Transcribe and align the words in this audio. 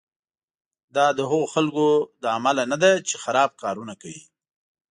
دا 0.95 1.05
د 1.17 1.19
هغو 1.31 1.51
خلکو 1.53 1.87
له 2.21 2.29
امله 2.37 2.63
نه 2.71 2.77
ده 2.83 2.91
چې 3.07 3.15
خراب 3.23 3.49
کارونه 3.63 3.93
کوي. 4.01 4.23